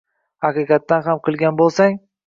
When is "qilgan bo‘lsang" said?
1.29-1.99